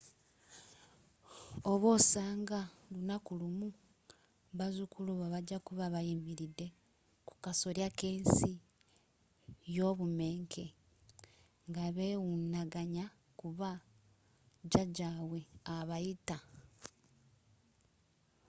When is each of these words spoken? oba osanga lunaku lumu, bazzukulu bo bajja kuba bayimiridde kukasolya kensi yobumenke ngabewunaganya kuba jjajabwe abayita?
oba 1.71 1.87
osanga 1.97 2.59
lunaku 2.91 3.31
lumu, 3.41 3.69
bazzukulu 4.57 5.09
bo 5.19 5.25
bajja 5.33 5.57
kuba 5.67 5.85
bayimiridde 5.93 6.67
kukasolya 7.27 7.87
kensi 7.99 8.51
yobumenke 9.77 10.65
ngabewunaganya 11.69 13.05
kuba 13.39 13.69
jjajabwe 14.69 15.39
abayita? 15.75 16.37